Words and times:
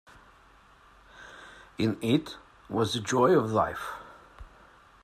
In 1.77 1.99
it 2.01 2.37
was 2.69 2.95
the 2.95 3.01
joy 3.01 3.37
of 3.37 3.51
life. 3.51 3.97